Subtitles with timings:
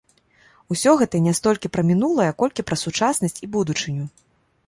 [0.75, 4.09] Усё гэта не столькі пра мінулае, колькі пра сучаснасць і будучыню.